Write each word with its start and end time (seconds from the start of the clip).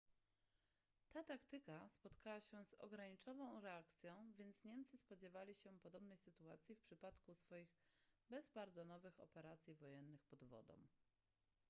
ta 1.11 1.23
taktyka 1.23 1.89
spotkała 1.89 2.41
się 2.41 2.65
z 2.65 2.73
ograniczoną 2.79 3.59
reakcją 3.61 4.33
więc 4.37 4.63
niemcy 4.63 4.97
spodziewali 4.97 5.55
się 5.55 5.79
podobnej 5.79 6.17
sytuacji 6.17 6.75
w 6.75 6.81
przypadku 6.81 7.35
swoich 7.35 7.75
bezpardonowych 8.29 9.19
operacji 9.19 9.75
wojennych 9.75 10.23
pod 10.23 10.43
wodą 10.43 10.87